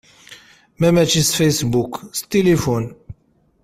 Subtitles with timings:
[0.79, 2.85] Ma mačči s fasebbuk s tilifun.